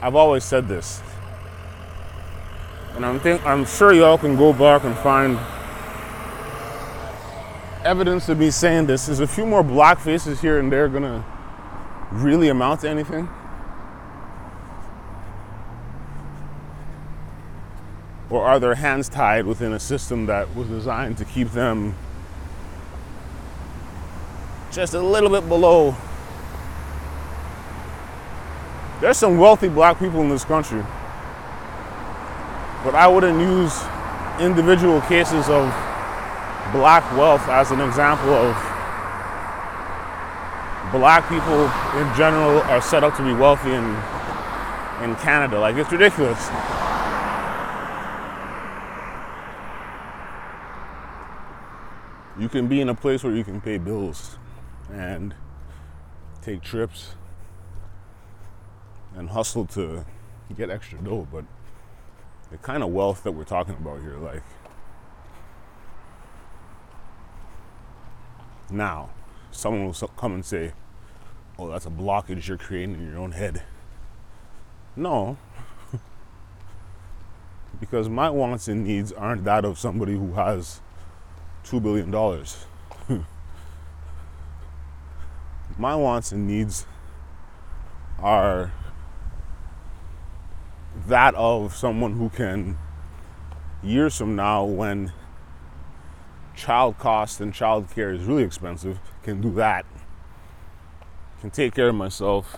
I've 0.02 0.16
always 0.16 0.44
said 0.44 0.68
this, 0.68 1.02
and 2.96 3.06
I'm 3.06 3.20
think 3.20 3.46
I'm 3.46 3.66
sure 3.66 3.94
y'all 3.94 4.18
can 4.18 4.38
go 4.38 4.54
back 4.54 4.84
and 4.86 4.96
find 4.98 5.38
evidence 7.84 8.30
of 8.30 8.40
me 8.40 8.52
saying 8.52 8.88
this. 8.88 9.10
Is 9.10 9.20
a 9.20 9.28
few 9.28 9.46
more 9.46 9.64
black 9.64 10.00
faces 10.00 10.42
here 10.42 10.60
and 10.60 10.72
there 10.72 10.88
gonna 10.88 11.26
really 12.12 12.48
amount 12.50 12.82
to 12.82 12.90
anything? 12.90 13.28
Or 18.30 18.46
are 18.46 18.60
their 18.60 18.76
hands 18.76 19.10
tied 19.10 19.46
within 19.46 19.74
a 19.74 19.80
system 19.80 20.28
that 20.28 20.56
was 20.56 20.68
designed 20.68 21.18
to 21.18 21.26
keep 21.26 21.50
them 21.50 21.96
just 24.72 24.94
a 24.94 25.02
little 25.02 25.30
bit 25.30 25.48
below? 25.50 25.96
There's 29.02 29.18
some 29.18 29.38
wealthy 29.38 29.70
black 29.70 29.98
people 29.98 30.22
in 30.22 30.30
this 30.30 30.46
country, 30.46 30.84
but 32.84 32.94
I 32.94 33.08
wouldn't 33.08 33.40
use 33.40 33.82
individual 34.40 35.02
cases 35.02 35.50
of 35.50 35.74
black 36.72 37.04
wealth 37.18 37.48
as 37.48 37.72
an 37.72 37.82
example 37.82 38.30
of 38.30 38.56
black 40.92 41.28
people 41.30 41.64
in 42.00 42.16
general 42.16 42.62
are 42.64 42.82
set 42.82 43.04
up 43.04 43.16
to 43.16 43.24
be 43.24 43.34
wealthy 43.34 43.72
in 43.72 43.96
in 45.04 45.16
Canada. 45.16 45.60
Like 45.60 45.76
it's 45.78 45.92
ridiculous. 45.92 46.50
You 52.40 52.48
can 52.48 52.68
be 52.68 52.80
in 52.80 52.88
a 52.88 52.96
place 52.96 53.24
where 53.24 53.34
you 53.34 53.44
can 53.44 53.60
pay 53.60 53.78
bills 53.78 54.38
and 54.90 55.36
take 56.42 56.62
trips 56.62 57.16
and 59.16 59.30
hustle 59.30 59.66
to 59.66 60.06
get 60.56 60.70
extra 60.70 60.98
dough, 61.00 61.28
but 61.32 61.44
the 62.50 62.58
kind 62.58 62.82
of 62.82 62.90
wealth 62.90 63.24
that 63.24 63.34
we're 63.34 63.44
talking 63.44 63.76
about 63.76 64.02
here, 64.02 64.18
like 64.18 64.42
now, 68.72 69.10
someone 69.52 69.86
will 69.86 70.08
come 70.10 70.34
and 70.34 70.46
say, 70.46 70.74
"Oh, 71.58 71.70
that's 71.70 71.86
a 71.86 71.90
blockage 71.90 72.48
you're 72.48 72.58
creating 72.58 72.96
in 72.96 73.06
your 73.06 73.18
own 73.18 73.34
head." 73.34 73.64
No, 74.96 75.38
because 77.80 78.08
my 78.10 78.30
wants 78.30 78.68
and 78.68 78.86
needs 78.86 79.12
aren't 79.12 79.44
that 79.44 79.66
of 79.66 79.78
somebody 79.78 80.14
who 80.14 80.34
has 80.34 80.82
$2 81.70 81.84
billion. 81.84 82.10
My 85.78 85.96
wants 85.96 86.32
and 86.32 86.48
needs 86.48 86.88
are 88.18 88.74
that 91.08 91.36
of 91.36 91.76
someone 91.76 92.14
who 92.14 92.30
can, 92.30 92.78
years 93.84 94.18
from 94.18 94.36
now, 94.36 94.64
when 94.66 95.14
child 96.56 96.98
cost 96.98 97.40
and 97.40 97.54
child 97.54 97.90
care 97.92 98.12
is 98.12 98.24
really 98.26 98.44
expensive, 98.44 99.00
can 99.24 99.40
do 99.40 99.54
that, 99.54 99.86
can 101.40 101.52
take 101.52 101.76
care 101.76 101.90
of 101.90 101.96
myself, 101.96 102.58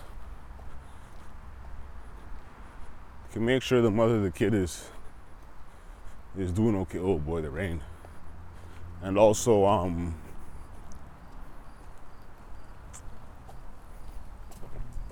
can 3.30 3.44
make 3.44 3.62
sure 3.62 3.82
the 3.82 3.90
mother 3.90 4.20
the 4.20 4.30
kid 4.30 4.54
is 4.54 4.88
is 6.36 6.50
doing 6.50 6.74
okay. 6.76 6.98
Oh 6.98 7.18
boy, 7.18 7.42
the 7.42 7.50
rain 7.50 7.82
and 9.02 9.18
also 9.18 9.66
um, 9.66 10.14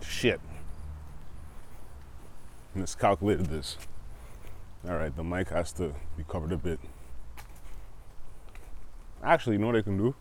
shit. 0.01 0.41
Miscalculated 2.75 3.47
this. 3.47 3.77
All 4.89 4.97
right 4.97 5.15
the 5.15 5.25
mic 5.25 5.51
has 5.51 5.73
to 5.73 5.93
be 6.17 6.25
covered 6.29 6.53
a 6.53 6.57
bit. 6.57 6.79
Actually 9.23 9.55
you 9.55 9.59
know 9.59 9.67
what 9.67 9.77
I 9.77 9.83
can 9.83 9.99
do 9.99 10.15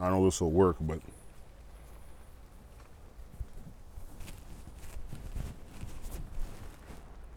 I 0.00 0.10
know 0.10 0.17
this 0.28 0.42
will 0.42 0.50
work, 0.50 0.76
but 0.80 1.00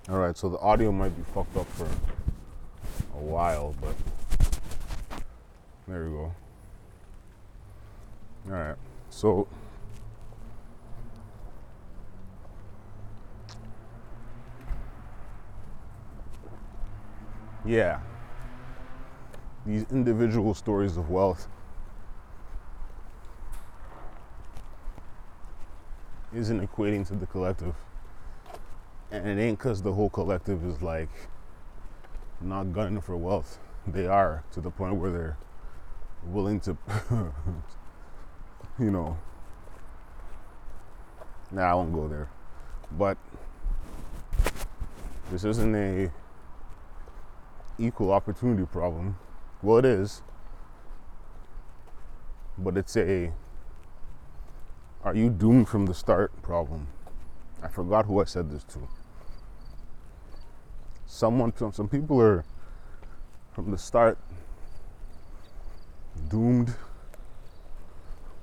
all 0.10 0.18
right. 0.18 0.38
So 0.38 0.50
the 0.50 0.58
audio 0.58 0.92
might 0.92 1.16
be 1.16 1.24
fucked 1.34 1.56
up 1.56 1.68
for 1.68 1.86
a 1.86 3.22
while, 3.22 3.74
but 3.80 3.96
there 5.88 6.04
we 6.04 6.10
go. 6.10 6.34
All 8.48 8.52
right. 8.52 8.76
So 9.10 9.48
yeah, 17.64 18.02
these 19.66 19.86
individual 19.92 20.54
stories 20.54 20.98
of 20.98 21.10
wealth 21.10 21.48
isn't 26.34 26.66
equating 26.66 27.08
to 27.08 27.16
the 27.16 27.26
collective. 27.26 27.76
And 29.12 29.28
it 29.28 29.42
ain't 29.42 29.58
because 29.58 29.82
the 29.82 29.94
whole 29.94 30.10
collective 30.10 30.64
is 30.66 30.82
like 30.82 31.10
not 32.40 32.74
gunning 32.74 33.02
for 33.02 33.18
wealth. 33.18 33.60
They 33.86 34.08
are 34.08 34.44
to 34.54 34.62
the 34.62 34.70
point 34.70 34.96
where 34.96 35.12
they're 35.12 35.38
willing 36.24 36.60
to, 36.62 36.78
you 38.80 38.92
know, 38.92 39.18
nah, 41.52 41.64
I 41.64 41.74
won't 41.74 41.94
go 41.94 42.08
there. 42.08 42.30
But 42.98 43.18
this 45.32 45.44
isn't 45.44 45.76
a 45.76 46.12
equal 47.78 48.12
opportunity 48.12 48.66
problem. 48.66 49.18
Well, 49.62 49.78
it 49.78 49.86
is, 49.86 50.22
but 52.58 52.78
it's 52.78 52.96
a 52.98 53.32
are 55.04 55.16
you 55.16 55.30
doomed 55.30 55.68
from 55.68 55.86
the 55.86 55.94
start 55.94 56.32
problem. 56.42 56.88
I 57.64 57.68
forgot 57.68 58.06
who 58.06 58.22
I 58.22 58.26
said 58.26 58.52
this 58.52 58.64
to. 58.66 58.88
Someone, 61.06 61.56
some, 61.56 61.74
some 61.74 61.88
people 61.88 62.22
are 62.22 62.46
from 63.54 63.72
the 63.72 63.78
start 63.78 64.18
doomed 66.30 66.74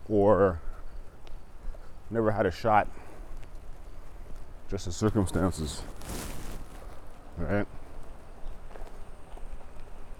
or 0.09 0.61
never 2.11 2.31
had 2.31 2.47
a 2.47 2.51
shot, 2.51 2.89
just 4.71 4.87
the 4.87 4.93
circumstances, 4.93 5.83
right? 7.37 7.67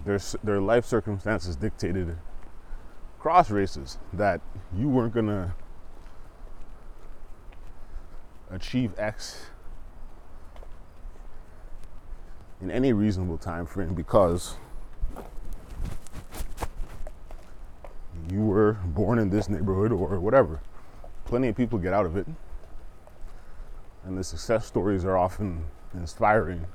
Their, 0.05 0.19
their 0.43 0.61
life 0.61 0.85
circumstances 0.85 1.55
dictated 1.55 2.17
cross 3.19 3.51
races 3.51 3.97
that 4.13 4.39
you 4.75 4.87
weren't 4.87 5.13
gonna 5.13 5.53
achieve 8.51 8.93
X 8.97 9.45
in 12.61 12.71
any 12.71 12.93
reasonable 12.93 13.37
time 13.37 13.65
frame 13.65 13.93
because 13.93 14.55
you 18.29 18.41
were 18.41 18.73
born 18.85 19.19
in 19.19 19.29
this 19.29 19.49
neighborhood 19.49 19.91
or 19.91 20.19
whatever. 20.19 20.61
Plenty 21.25 21.47
of 21.49 21.55
people 21.55 21.79
get 21.79 21.93
out 21.93 22.05
of 22.05 22.17
it. 22.17 22.27
And 24.05 24.17
the 24.17 24.23
success 24.23 24.65
stories 24.65 25.05
are 25.05 25.17
often 25.17 25.65
inspiring. 25.93 26.65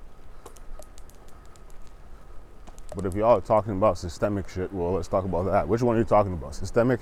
But 2.94 3.06
if 3.06 3.14
y'all 3.14 3.38
are 3.38 3.40
talking 3.40 3.72
about 3.72 3.98
systemic 3.98 4.48
shit, 4.48 4.72
well, 4.72 4.92
let's 4.92 5.08
talk 5.08 5.24
about 5.24 5.44
that. 5.46 5.66
Which 5.66 5.82
one 5.82 5.96
are 5.96 5.98
you 5.98 6.04
talking 6.04 6.32
about? 6.32 6.54
Systemic 6.54 7.00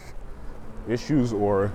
issues 0.88 1.32
or 1.32 1.70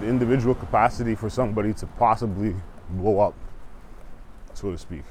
the 0.00 0.06
individual 0.06 0.54
capacity 0.54 1.14
for 1.14 1.30
somebody 1.30 1.72
to 1.74 1.86
possibly 1.86 2.54
blow 2.90 3.20
up, 3.20 3.34
so 4.52 4.70
to 4.70 4.78
speak. 4.78 5.02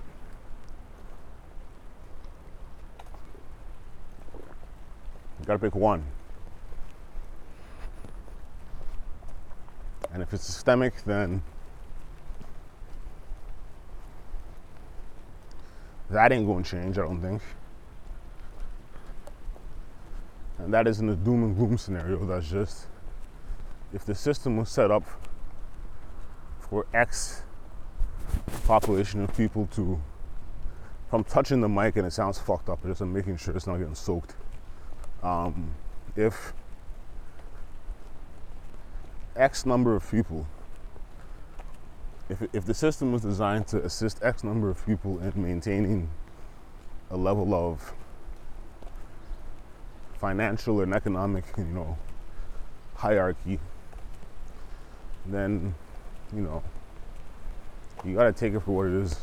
You 5.39 5.45
gotta 5.45 5.59
pick 5.59 5.75
one. 5.75 6.03
And 10.13 10.21
if 10.21 10.33
it's 10.33 10.43
systemic, 10.43 11.03
then 11.05 11.41
that 16.09 16.31
ain't 16.31 16.47
gonna 16.47 16.63
change, 16.63 16.97
I 16.97 17.01
don't 17.01 17.19
think. 17.19 17.41
And 20.59 20.73
that 20.73 20.87
isn't 20.87 21.09
a 21.09 21.15
doom 21.15 21.43
and 21.43 21.55
gloom 21.57 21.77
scenario, 21.77 22.23
that's 22.25 22.49
just 22.49 22.87
if 23.93 24.05
the 24.05 24.15
system 24.15 24.57
was 24.57 24.69
set 24.69 24.89
up 24.89 25.03
for 26.59 26.87
X 26.93 27.43
population 28.65 29.23
of 29.23 29.35
people 29.37 29.67
to, 29.75 30.01
if 31.07 31.13
I'm 31.13 31.23
touching 31.23 31.61
the 31.61 31.69
mic 31.69 31.95
and 31.95 32.07
it 32.07 32.11
sounds 32.11 32.39
fucked 32.39 32.69
up, 32.69 32.83
just 32.83 33.01
I'm 33.01 33.13
making 33.13 33.37
sure 33.37 33.55
it's 33.55 33.67
not 33.67 33.77
getting 33.77 33.95
soaked. 33.95 34.35
Um, 35.21 35.75
if 36.15 36.53
X 39.35 39.65
number 39.65 39.95
of 39.95 40.09
people, 40.09 40.47
if, 42.29 42.41
if 42.53 42.65
the 42.65 42.73
system 42.73 43.11
was 43.11 43.21
designed 43.21 43.67
to 43.67 43.83
assist 43.83 44.23
X 44.23 44.43
number 44.43 44.69
of 44.69 44.83
people 44.85 45.19
in 45.19 45.33
maintaining 45.35 46.09
a 47.11 47.17
level 47.17 47.53
of 47.53 47.93
financial 50.17 50.81
and 50.81 50.93
economic, 50.95 51.43
you 51.57 51.65
know, 51.65 51.97
hierarchy 52.95 53.59
then 55.25 55.75
you 56.33 56.41
know 56.41 56.63
you 58.03 58.15
gotta 58.15 58.33
take 58.33 58.53
it 58.53 58.59
for 58.61 58.71
what 58.71 58.87
it 58.87 58.93
is. 58.93 59.19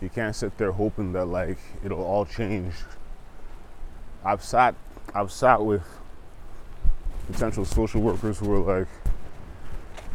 You 0.00 0.08
can't 0.08 0.36
sit 0.36 0.56
there 0.58 0.72
hoping 0.72 1.12
that 1.12 1.26
like 1.26 1.58
it'll 1.84 2.04
all 2.04 2.24
change. 2.24 2.74
I've 4.24 4.42
sat 4.42 4.74
I've 5.14 5.32
sat 5.32 5.64
with 5.64 5.82
potential 7.26 7.64
social 7.64 8.00
workers 8.00 8.38
who 8.38 8.52
are 8.52 8.78
like, 8.78 8.88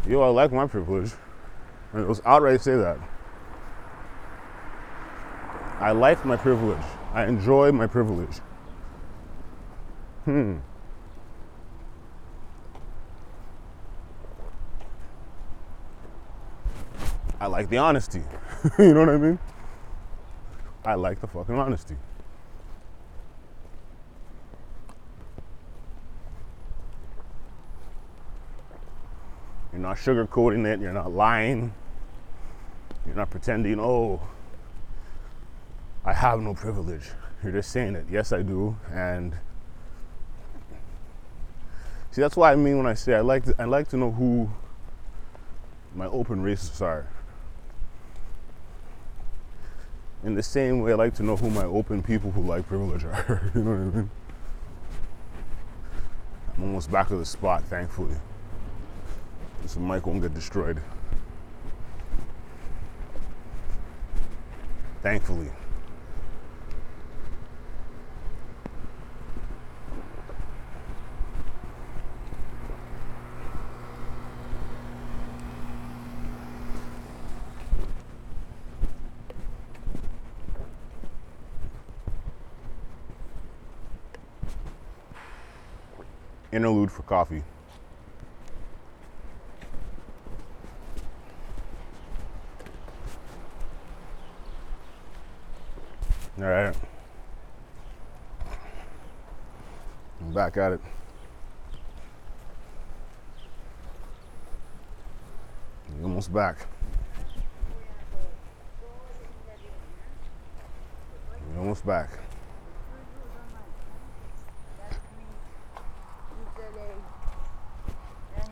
yo, 0.07 0.21
I 0.21 0.27
like 0.27 0.51
my 0.51 0.67
privilege. 0.67 1.11
And 1.93 2.03
it 2.03 2.07
was 2.07 2.21
outright 2.25 2.61
say 2.61 2.75
that. 2.75 2.97
I 5.79 5.91
like 5.91 6.23
my 6.25 6.37
privilege. 6.37 6.83
I 7.13 7.25
enjoy 7.25 7.71
my 7.71 7.87
privilege. 7.87 8.37
Hmm. 10.25 10.57
I 17.41 17.47
like 17.47 17.69
the 17.69 17.79
honesty. 17.79 18.21
you 18.77 18.93
know 18.93 18.99
what 18.99 19.09
I 19.09 19.17
mean? 19.17 19.39
I 20.85 20.93
like 20.93 21.19
the 21.21 21.25
fucking 21.25 21.55
honesty. 21.55 21.95
You're 29.73 29.81
not 29.81 29.97
sugarcoating 29.97 30.67
it, 30.67 30.81
you're 30.81 30.93
not 30.93 31.11
lying, 31.11 31.73
you're 33.07 33.15
not 33.15 33.31
pretending, 33.31 33.79
oh, 33.79 34.21
I 36.05 36.13
have 36.13 36.41
no 36.41 36.53
privilege. 36.53 37.09
You're 37.41 37.53
just 37.53 37.71
saying 37.71 37.95
it. 37.95 38.05
Yes, 38.07 38.31
I 38.33 38.43
do. 38.43 38.77
And 38.91 39.33
see, 42.11 42.21
that's 42.21 42.37
what 42.37 42.51
I 42.51 42.55
mean 42.55 42.77
when 42.77 42.85
I 42.85 42.93
say 42.93 43.15
I 43.15 43.21
like 43.21 43.45
to, 43.45 43.55
I 43.57 43.63
like 43.63 43.87
to 43.87 43.97
know 43.97 44.11
who 44.11 44.51
my 45.95 46.05
open 46.05 46.43
racists 46.43 46.81
are 46.81 47.07
in 50.23 50.35
the 50.35 50.43
same 50.43 50.81
way, 50.81 50.91
I 50.91 50.95
like 50.95 51.15
to 51.15 51.23
know 51.23 51.35
who 51.35 51.49
my 51.49 51.63
open 51.63 52.03
people 52.03 52.31
who 52.31 52.41
like 52.41 52.67
privilege 52.67 53.03
are. 53.03 53.51
you 53.55 53.63
know 53.63 53.71
what 53.71 53.77
I 53.77 53.97
mean? 53.97 54.09
I'm 56.57 56.63
almost 56.63 56.91
back 56.91 57.07
to 57.07 57.17
the 57.17 57.25
spot, 57.25 57.63
thankfully. 57.63 58.15
This 59.63 59.77
mic 59.77 60.05
won't 60.05 60.21
get 60.21 60.33
destroyed. 60.33 60.79
Thankfully. 65.01 65.49
interlude 86.51 86.91
for 86.91 87.00
coffee. 87.11 87.43
All 96.37 96.45
right. 96.45 96.73
I'm 100.21 100.33
back 100.33 100.55
at 100.55 100.71
it. 100.71 100.79
almost 106.01 106.31
back. 106.33 106.65
almost 111.57 111.85
back. 111.85 112.30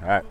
All 0.09 0.15
right. 0.15 0.25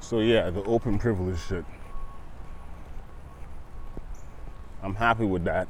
So 0.00 0.20
yeah, 0.20 0.50
the 0.50 0.62
open 0.64 0.98
privilege 0.98 1.40
shit. 1.40 1.64
I'm 4.82 4.96
happy 4.96 5.24
with 5.24 5.44
that. 5.44 5.66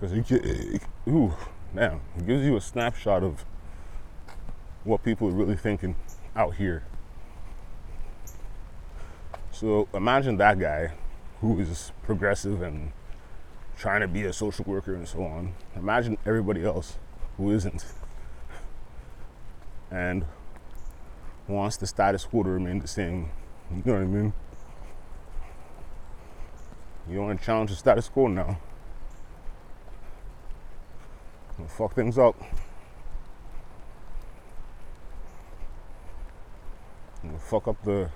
Because 0.00 0.16
it 0.16 0.26
gives 0.26 0.46
you 2.46 2.56
a 2.56 2.60
snapshot 2.62 3.22
of 3.22 3.44
what 4.84 5.02
people 5.02 5.28
are 5.28 5.32
really 5.32 5.56
thinking 5.56 5.96
out 6.34 6.54
here. 6.54 6.82
So 9.50 9.86
imagine 9.92 10.38
that 10.38 10.58
guy 10.58 10.92
who 11.42 11.60
is 11.60 11.92
progressive 12.04 12.62
and 12.62 12.92
trying 13.76 14.00
to 14.00 14.08
be 14.08 14.24
a 14.24 14.32
social 14.32 14.64
worker 14.64 14.94
and 14.94 15.06
so 15.06 15.22
on. 15.22 15.54
Imagine 15.74 16.16
everybody 16.24 16.64
else 16.64 16.96
who 17.36 17.52
isn't 17.52 17.84
and 19.90 20.24
wants 21.46 21.76
the 21.76 21.86
status 21.86 22.24
quo 22.24 22.42
to 22.42 22.50
remain 22.50 22.80
the 22.80 22.88
same. 22.88 23.30
You 23.70 23.82
know 23.84 23.92
what 23.92 24.02
I 24.02 24.04
mean? 24.04 24.32
You 27.08 27.20
want 27.20 27.38
to 27.38 27.44
challenge 27.44 27.70
the 27.70 27.76
status 27.76 28.08
quo 28.08 28.26
now? 28.26 28.58
We'll 31.58 31.68
fuck 31.68 31.94
things 31.94 32.18
up. 32.18 32.34
We'll 37.22 37.38
fuck 37.38 37.68
up 37.68 37.82
the 37.84 38.10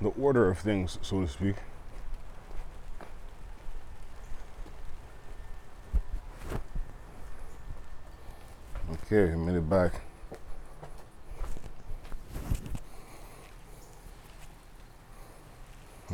the 0.00 0.08
order 0.08 0.48
of 0.48 0.58
things, 0.58 0.98
so 1.02 1.20
to 1.20 1.28
speak. 1.28 1.56
Okay, 9.12 9.34
made 9.34 9.56
it 9.56 9.68
back. 9.68 10.02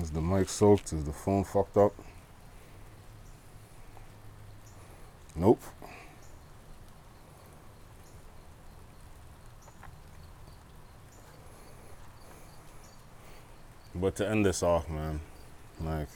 Is 0.00 0.10
the 0.12 0.22
mic 0.22 0.48
soaked? 0.48 0.94
Is 0.94 1.04
the 1.04 1.12
phone 1.12 1.44
fucked 1.44 1.76
up? 1.76 1.92
Nope. 5.34 5.60
But 13.94 14.16
to 14.16 14.26
end 14.26 14.46
this 14.46 14.62
off, 14.62 14.88
man, 14.88 15.20
like 15.82 16.08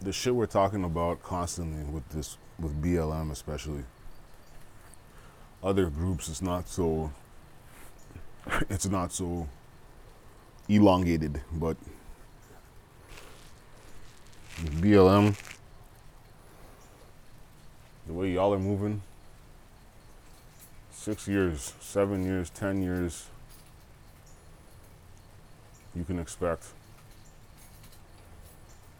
the 0.00 0.12
shit 0.12 0.34
we're 0.34 0.46
talking 0.46 0.84
about 0.84 1.22
constantly 1.22 1.84
with 1.84 2.08
this 2.10 2.36
with 2.58 2.82
BLM 2.82 3.30
especially. 3.30 3.84
Other 5.62 5.90
groups 5.90 6.28
it's 6.28 6.42
not 6.42 6.68
so 6.68 7.12
it's 8.70 8.86
not 8.86 9.12
so 9.12 9.48
elongated, 10.68 11.40
but 11.52 11.76
BLM 14.58 15.36
the 18.06 18.12
way 18.12 18.30
y'all 18.30 18.54
are 18.54 18.58
moving 18.58 19.02
six 21.06 21.28
years, 21.28 21.72
seven 21.80 22.24
years, 22.24 22.50
ten 22.50 22.82
years, 22.82 23.26
you 25.94 26.04
can 26.04 26.18
expect. 26.18 26.64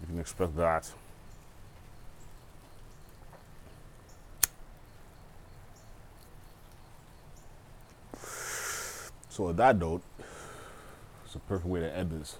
You 0.01 0.07
can 0.07 0.21
expect 0.21 0.57
that. 0.57 0.93
So, 9.37 9.49
with 9.49 9.59
that 9.59 9.79
note, 9.79 10.03
it's 11.27 11.35
a 11.35 11.39
perfect 11.41 11.67
way 11.67 11.81
to 11.81 11.95
end 11.95 12.11
this. 12.11 12.39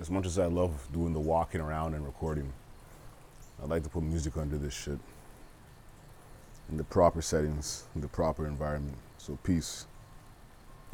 As 0.00 0.10
much 0.10 0.26
as 0.26 0.40
I 0.40 0.46
love 0.46 0.88
doing 0.92 1.12
the 1.12 1.20
walking 1.20 1.60
around 1.60 1.94
and 1.94 2.04
recording, 2.04 2.52
I'd 3.62 3.68
like 3.68 3.84
to 3.84 3.88
put 3.88 4.02
music 4.02 4.36
under 4.36 4.58
this 4.58 4.74
shit 4.74 4.98
in 6.68 6.76
the 6.76 6.82
proper 6.82 7.22
settings, 7.22 7.84
in 7.94 8.00
the 8.00 8.08
proper 8.08 8.46
environment. 8.46 8.96
So, 9.18 9.38
peace. 9.44 9.86